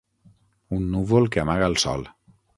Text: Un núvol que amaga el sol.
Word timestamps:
Un 0.77 0.87
núvol 0.95 1.29
que 1.37 1.45
amaga 1.45 1.69
el 1.75 1.79
sol. 1.87 2.05